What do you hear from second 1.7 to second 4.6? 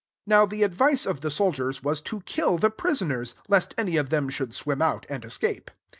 was, to kill the pri soners; lest any of them should